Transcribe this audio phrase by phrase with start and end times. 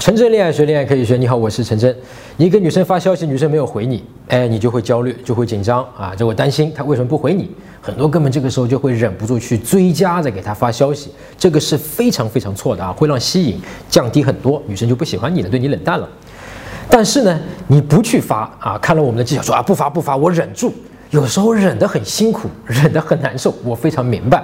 [0.00, 1.18] 陈真恋爱学，恋爱可以学。
[1.18, 1.94] 你好，我是陈真。
[2.38, 7.50] 你给女生发消息，女生没有回你，哎，你就会焦虑，就会紧张啊，就会担心她为什么不回你。
[7.82, 16.08] 很多哥们这个时候就会忍不住去追加，再给她发消息，这个是非常非常错的啊，会让吸引降低很多，女生就不喜欢你了，对你冷淡了。
[16.88, 20.72] 但是呢，你不去发啊，看了我们的技巧说啊，不发不发，我忍住。
[21.10, 24.42] 有时候忍得很辛苦，忍得很难受，我非常明白。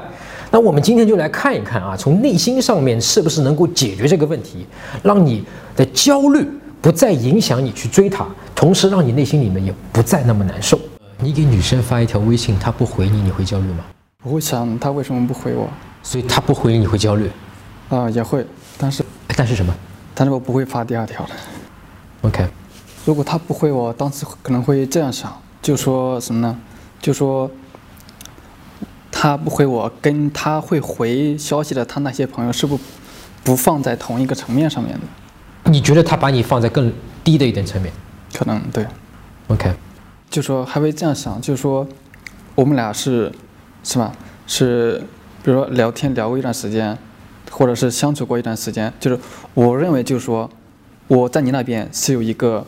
[0.56, 4.66] 那我们今天就来看一看啊，从内心上面是不是能够解决这个问题，
[5.02, 5.45] 让你
[5.77, 6.48] 的焦虑
[6.80, 10.80] 不再影响你去追她，同时让你内心里面也不再那么难受。
[11.19, 13.84] 你给女生发一条微信，她不回你，你会焦虑吗？
[14.23, 15.69] 我会想她为什么不回我，
[16.02, 17.30] 所以她不回你，你会焦虑。
[17.91, 18.47] 啊，也会，
[18.78, 19.05] 但是
[19.36, 19.75] 但是什么？
[20.14, 21.33] 但是我不会发第二条的。
[22.23, 22.47] OK，
[23.05, 25.30] 如果她不回我，当时可能会这样想，
[25.61, 26.59] 就说什么呢？
[27.02, 27.50] 就说。
[29.19, 32.78] 他不回我，跟他会回消息的他那些朋友是不
[33.42, 35.70] 不放在同一个层面上面的？
[35.70, 36.92] 你觉得他把你放在更
[37.25, 37.91] 低的一点层面？
[38.34, 38.86] 可能对。
[39.47, 39.73] OK，
[40.28, 41.89] 就说还会这样想，就是说
[42.55, 43.33] 我们俩是
[43.83, 44.12] 是吧？
[44.47, 45.03] 是
[45.42, 46.97] 比如说聊天聊过一段时间，
[47.51, 49.19] 或者是相处过一段时间，就是
[49.55, 50.48] 我认为就是说
[51.08, 52.67] 我在你那边是有一个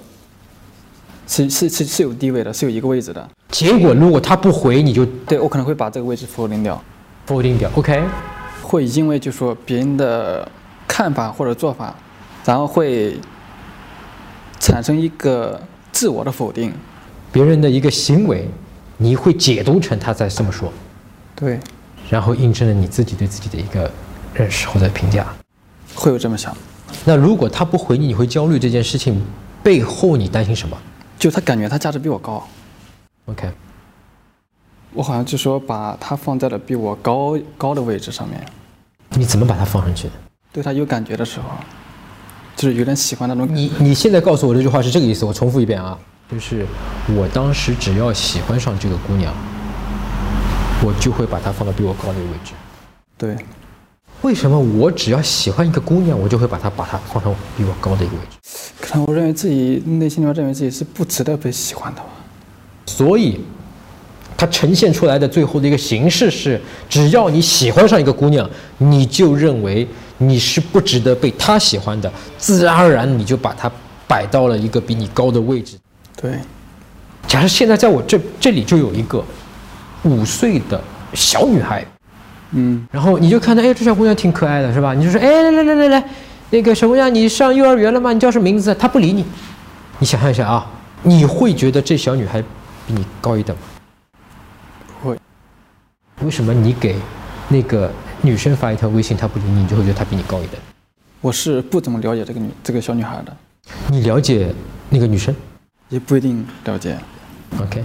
[1.28, 3.28] 是是是是有地位的，是有一个位置的。
[3.50, 6.82] 结果，如果他不回，你就对我可能会把这个位置否定掉，
[7.26, 7.70] 否定掉。
[7.74, 8.02] OK，
[8.62, 10.50] 会因为就说别人的
[10.88, 11.94] 看法或者做法，
[12.46, 13.18] 然后会
[14.58, 15.60] 产生一个
[15.92, 16.72] 自我的否定，
[17.30, 18.48] 别人的一个行为，
[18.96, 20.72] 你会解读成他在这么说，
[21.36, 21.60] 对，
[22.08, 23.90] 然后印证了你自己对自己的一个
[24.32, 25.26] 认识或者评价，
[25.94, 26.56] 会有这么想。
[27.04, 29.22] 那如果他不回你，你会焦虑这件事情
[29.62, 30.76] 背后你担心什么？
[31.18, 32.46] 就他感觉他价值比我高。
[33.26, 33.50] OK，
[34.92, 38.40] 我好像就说把他放在了比我高高的位置上面。
[39.10, 40.14] 你怎么把他放上去的？
[40.52, 41.48] 对他有感觉的时候，
[42.56, 43.46] 就是有点喜欢那种。
[43.50, 45.24] 你你现在告诉我这句话是这个意思？
[45.24, 45.98] 我重复一遍啊，
[46.30, 46.64] 就是
[47.16, 49.34] 我当时只要喜欢上这个姑娘，
[50.82, 52.52] 我就会把她放到比我高的位置。
[53.16, 53.36] 对。
[54.22, 58.36] 为什么我只要喜欢一个姑娘，我就会把她把她放到比我高的一个位置？
[58.80, 62.08] 可能我认为自己内心里面认为自己是不值得被喜欢的吧。
[62.86, 63.40] 所以，
[64.36, 69.86] 它呈现出来的最后的一个形式是：只要你喜欢上一个姑娘，你就认为
[70.18, 73.70] 你是不值得被她喜欢的，自然而然你就把她
[74.08, 75.76] 摆到了一个比你高的位置。
[76.20, 76.32] 对。
[77.26, 79.22] 假设现在在我这这里就有一个
[80.04, 81.86] 五岁的小女孩，
[82.52, 84.94] 嗯，然后你就看到，哎，这小姑娘挺可爱的，是吧？
[84.94, 86.04] 你就说，哎，来来来来来，
[86.50, 88.12] 那个小姑娘，你上幼儿园了吗？
[88.12, 88.74] 你叫什么名字？
[88.74, 89.24] 她不理你。
[89.98, 90.66] 你想象一下啊，
[91.02, 92.42] 你会觉得这小女孩？
[92.86, 93.62] 比你高一等吗？
[95.02, 95.18] 不会。
[96.22, 96.96] 为什么你给
[97.48, 97.92] 那个
[98.22, 100.54] 女生发一条微信，她不理你，你就会觉得她比你高一等？
[101.20, 103.36] 我是不怎么了解这个女这个小女孩的。
[103.90, 104.54] 你了解
[104.88, 105.34] 那个女生？
[105.90, 106.96] 也不一定了解。
[107.60, 107.84] OK。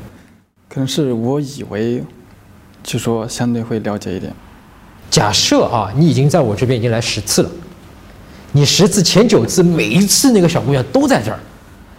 [0.69, 2.01] 可能是我以为，
[2.81, 4.33] 就说相对会了解一点。
[5.13, 7.49] 假设啊，你已经在我这边已经来十次了，
[8.53, 11.37] 你十次前九次每一次那个小姑娘都在这儿。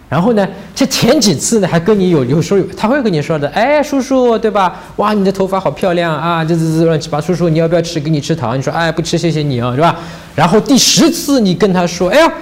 [0.09, 0.45] 然后呢，
[0.75, 4.81] 这前几次呢，还跟你有有说有，他会跟你说的，哎，叔叔，对吧？
[4.97, 6.45] 哇，你的头发好漂亮啊！
[6.45, 8.01] 这这这乱七八，叔叔，你要不要吃？
[8.01, 8.59] 给你吃糖？
[8.59, 9.97] 你说，哎，不吃，谢谢你啊，是吧？
[10.35, 12.33] 然后第十次你跟他说，哎呀，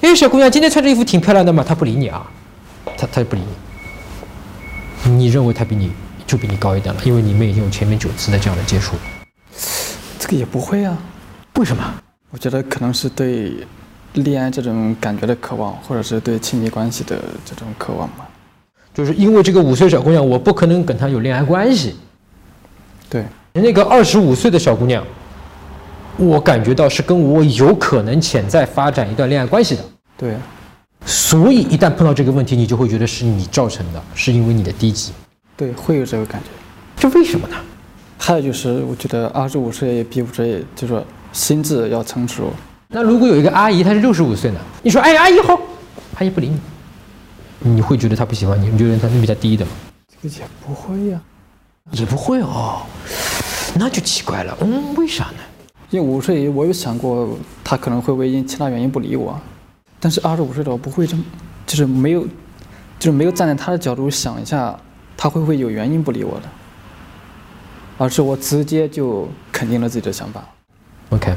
[0.00, 1.64] 哎，小姑娘，今天穿这衣服挺漂亮的嘛？
[1.66, 2.24] 他不理你啊，
[2.96, 3.42] 他他不理
[5.02, 5.10] 你。
[5.10, 5.90] 你认为他比你
[6.24, 8.94] 就比你高一点了，因为你们已经有前面九次的这样的接触。
[10.30, 10.96] 这个也不会啊，
[11.56, 11.82] 为什么？
[12.30, 13.66] 我觉得可能是对。
[14.14, 18.28] 恋爱这种感觉的渴望，或者是对亲密关系的这种渴望吧，
[18.92, 21.94] 就是因为这个五岁小姑娘，我不可能跟她有恋爱关系。
[23.08, 25.04] 对，那个二十五岁的小姑娘，
[26.16, 29.84] 我感觉到是跟我有可能潜在发展一段恋爱关系的。
[30.16, 30.34] 对，
[31.06, 35.12] 所以一旦碰到这个问题，你就会觉得是你造成的，是因为你的低级。
[35.56, 36.48] 对，会有这个感觉。
[36.96, 37.54] 这为什么呢？
[38.22, 41.02] 还有就是，我觉得二十五岁比五十岁，就说
[41.32, 42.52] 心智要成熟。
[42.88, 44.60] 那如果有一个阿姨，她是六十五岁呢？
[44.82, 45.58] 你说，哎，阿姨好，
[46.18, 48.68] 阿姨不理你，你会觉得她不喜欢你？
[48.68, 49.72] 你觉得她是比较低的吗？
[50.22, 51.18] 这个也不会呀，
[51.92, 52.82] 也不会哦，
[53.74, 54.54] 那就奇怪了。
[54.60, 55.38] 嗯，为啥呢？
[55.88, 59.40] 因为五十岁，我有想过她可能会为因其他原因不理我，
[59.98, 61.24] 但是二十五岁的我不会这么，
[61.66, 62.20] 就是没有，
[62.98, 64.78] 就是没有站在她的角度想一下，
[65.16, 66.48] 她会不会有原因不理我的，
[68.00, 70.42] 而是我直接就肯定了自己的想法。
[71.10, 71.36] OK。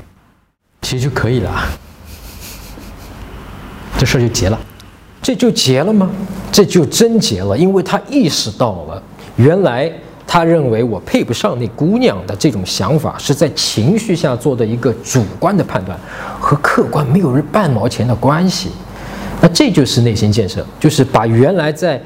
[0.81, 1.51] 其实就可以了，
[3.99, 4.57] 这事儿就结了，
[5.21, 6.09] 这就结了吗？
[6.53, 9.03] 这就真结了，因为他意识到了，
[9.35, 9.91] 原来
[10.25, 15.99] 他认为我配不上那姑娘的这种想法，是在情绪下做的一个主观的判断，
[16.39, 18.69] 和客观没有半毛钱的关系。
[19.41, 22.01] 那这就是内心建设，就是把原来在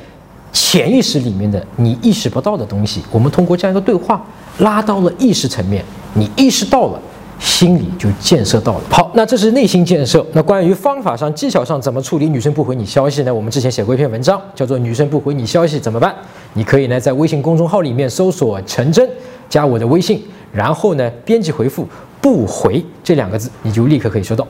[0.60, 4.26] 潜意识里面的你意识不到的东西，我们通过这样一个对话
[4.58, 7.00] 拉到了意识层面，你意识到了。
[7.40, 8.82] 心里就建设到了。
[8.90, 10.26] 好，那这是内心建设。
[10.34, 13.32] 那关于方法上、技巧上怎么处理女生不回你消息呢？
[13.32, 16.12] 我们之前写过一篇文章，叫做《女生不回你消息怎么办》。
[16.54, 19.08] 你可以呢在微信公众号里面搜索“陈真”，
[19.48, 21.88] 加我的微信，然后呢编辑回复
[22.20, 24.48] “不回”这两个字，你就立刻可以收到。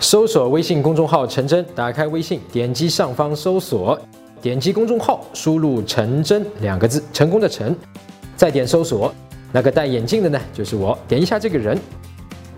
[0.00, 3.96] 搜索微信公众号“陈真”，打开微信，点击上方搜索，
[4.42, 7.76] 点击公众号，输入“陈真”两个字，成功的陈，
[8.36, 9.14] 再点搜索。
[9.52, 10.96] 那个戴眼镜的呢，就是我。
[11.06, 11.78] 点一下这个人。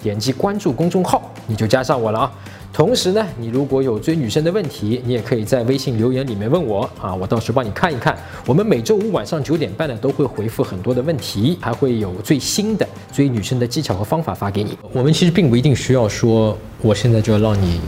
[0.00, 2.32] 点击关注公众号，你就加上我了啊！
[2.72, 8.18] 同时呢，你如果有追女生的问题，你也可以在微信留言里面问我啊，我到时帮你看一看。
[8.44, 14.76] 我们每周五晚上九点半呢，都会回复很多的问题，还会有最新的追女生的技巧和方法发给你。
[14.92, 17.80] 我们其实并不一定需要说，我现在就要让你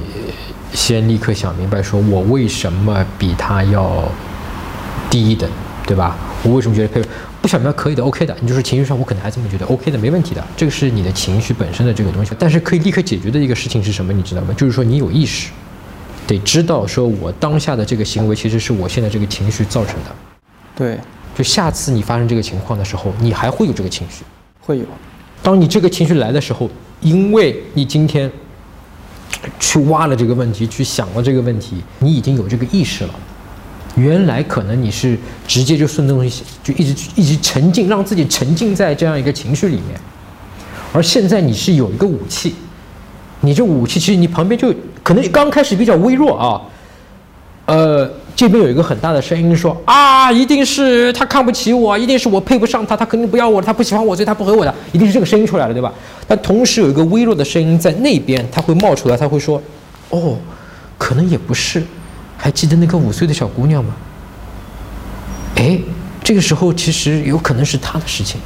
[0.73, 4.09] 先立刻想明白，说我为什么比他要
[5.11, 5.51] 低一等，
[5.85, 6.17] 对吧？
[6.45, 7.03] 我为什么觉得配？
[7.43, 12.33] 不想明白可以的，OK 的，你就是情绪上我可能还这么觉得，OK 的，没问题的，这个是你的情绪本身的这个东西。
[12.39, 14.13] 但是可以立刻解决的一个事情是什么？
[14.13, 14.55] 你知道吗？
[14.57, 15.51] 就是说你有意识，
[16.27, 20.15] 得知道说我当下的这个行为其实是我现在这个情绪造成的。
[20.75, 20.99] 对，
[21.37, 24.25] 就下次你发生这个情况的时候，你还会有这个情绪，
[24.61, 24.85] 会有。
[25.43, 26.71] 当你这个情绪来的时候，
[27.03, 28.31] 因为你今天
[29.61, 33.15] 去挖了这个问题，去想了这个问题，你已经有这个意识了。
[33.97, 39.99] 原来可能你是直接就顺着东西，就一直一直沉浸，让自己沉浸在这样一个情绪里面，
[40.93, 42.57] 而现在你是有一个武器，
[43.41, 46.61] 你这武器其实你旁边就可能刚开始比较微弱啊，
[47.67, 55.93] 呃，这边有一个很大的声音说啊，一定是他看不起我，一定是我配不上他，他肯定不要我，他不喜欢我，所以他不回我的，一定是这个声音出来了，对吧？
[56.27, 59.63] 但同时有一个微弱的声音在那边，他会冒出来，他会说，
[60.11, 60.37] 哦，
[60.99, 61.83] 可能也不是。
[62.37, 63.95] 还记得那个五岁的小姑娘吗？
[65.55, 65.79] 哎，
[66.23, 68.41] 这个时候其实有可能是他的事情，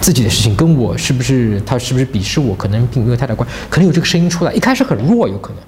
[0.00, 5.58] 自己的事情跟我是不是他是不是鄙视我，可能并没有太大关，可能有这个声音出来，一开始很弱，有可能，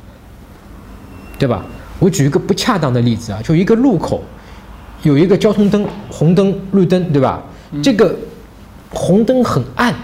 [1.39, 1.65] 对吧？
[2.01, 4.21] 我举一个不恰当的例子啊，就一个路口，
[5.03, 7.41] 有一个交通灯，红灯、绿灯，对吧？
[7.81, 8.17] 这个
[8.91, 9.95] 红灯很暗，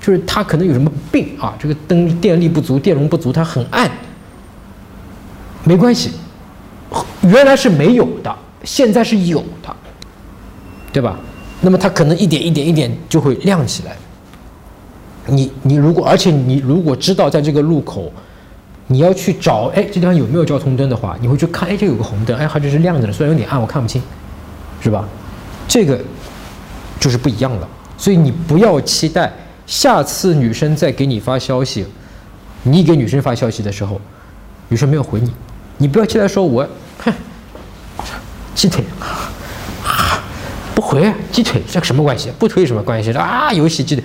[0.00, 1.54] 就是它可能有什么病啊？
[1.60, 3.88] 这个灯电力不足、电容不足，它很暗。
[5.64, 6.10] 没关系，
[7.22, 8.34] 原来是没有的，
[8.64, 9.76] 现在是有的，
[10.92, 11.18] 对吧？
[11.60, 13.96] 那么它可能一点一点一点就会亮起来。
[15.26, 18.10] 你你如果而且你如果知道在这个路口，
[18.88, 24.02] 你要去找哎这地方有没有交通灯的话，你会去看哎这有个红灯哎它这是亮着的，虽然有点暗我看不清，
[24.82, 25.06] 是吧？
[25.68, 26.00] 这个
[26.98, 27.68] 就是不一样的。
[27.96, 29.32] 所以你不要期待
[29.66, 31.86] 下次女生再给你发消息，
[32.62, 34.00] 你给女生发消息的时候，
[34.68, 35.32] 女生没有回你。
[35.76, 36.66] 你不要期待说，我，
[36.98, 37.12] 哼，
[38.54, 38.82] 鸡腿，
[40.74, 42.32] 不回鸡腿，这个什么关系？
[42.38, 43.12] 不推什么关系？
[43.12, 44.04] 啊，游戏鸡腿，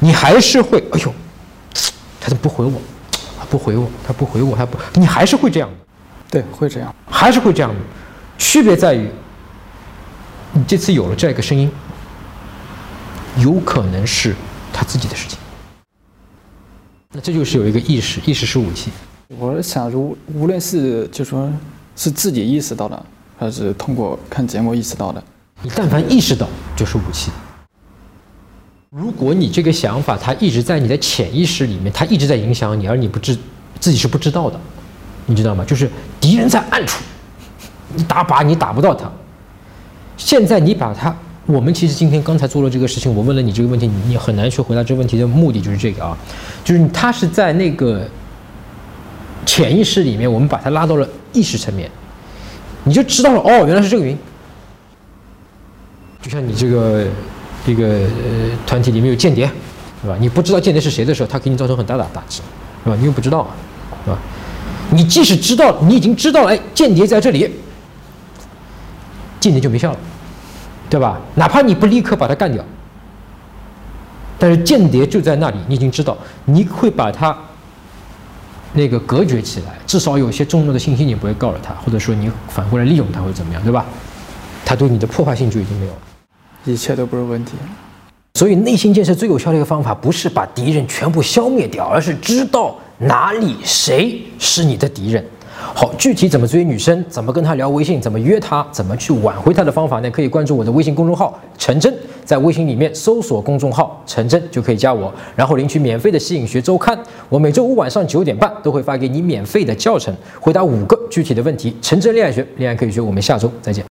[0.00, 1.14] 你还是会，哎呦，
[2.20, 2.72] 他怎么不回我？
[3.54, 5.76] 不回我，他不回我，他不，你还是会这样的，
[6.28, 7.80] 对，会这样，还是会这样的，
[8.36, 9.08] 区别在于，
[10.52, 11.70] 你这次有了这样一个声音，
[13.38, 14.34] 有可能是
[14.72, 15.38] 他自己的事情，
[17.12, 18.90] 那这就是有一个意识，意识是武器。
[19.38, 21.48] 我想，如无论是就说
[21.94, 23.06] 是自己意识到的，
[23.38, 25.22] 还是通过看节目意识到的，
[25.62, 27.30] 你但凡意识到就是武器。
[28.96, 33.36] 如果你这个想法它一直在你的潜意识里面，它一直在影响你，而你不知
[33.80, 34.60] 自己是不知道的，
[35.26, 35.64] 你知道吗？
[35.64, 37.02] 就是敌人在暗处，
[37.96, 39.10] 你打靶你打不到他。
[40.16, 41.12] 现在你把他，
[41.44, 46.16] 我们其实今天刚才做了这个事情，我问了你这个问题，你你很难去回答这个问题的目的就是这个啊，
[46.62, 48.06] 就是他是在那个。
[49.44, 51.90] 潜意识里面，我们把它拉到了意识层面，
[52.82, 54.18] 你就知道了哦，原来是这个原因。
[56.22, 57.06] 就像你这个
[57.66, 59.46] 这个呃团体里面有间谍，
[60.02, 60.16] 是吧？
[60.20, 62.42] 你不知道间谍是谁的时候，他给你造成很大的打击，
[62.84, 62.96] 是吧？
[62.98, 63.46] 你又不知道，
[64.04, 64.18] 是吧？
[64.90, 67.50] 你即使知道，你已经知道了，哎，间谍在这里，
[69.40, 69.98] 间谍就没效了，
[70.90, 71.18] 对吧？
[71.34, 72.64] 哪怕你不立刻把他干掉，
[74.38, 77.36] 但是间谍就在那里，你已经知道，你会把他。
[78.76, 83.86] 那个隔绝起来，至少有些重要的信息你不会告诉他，或者说你反过来利用他，或者怎么样，对吧？
[84.64, 85.98] 他对你的破坏性就已经没有了，
[86.64, 87.52] 一切都不是问题。
[88.34, 95.24] 所以内心建设最有效的一个方法，不是把敌人全部消灭掉，而是知道哪里谁是你的敌人，
[95.72, 100.10] 好，具体怎么追女生，怎么跟她聊微信，怎么约她，怎么去挽回她的方法呢？
[100.10, 101.94] 可以关注我的微信公众号陈真，
[102.24, 106.98] 在微信里面搜索公众号陈真就可以加我，然后领取免费的吸引学周刊。
[107.28, 111.76] 我每周五晚上九点半都会发给你免费的教程，回答五个具体的问题。
[111.80, 113.00] 陈真恋爱学，恋爱可以学。
[113.00, 113.82] 我们下周再见。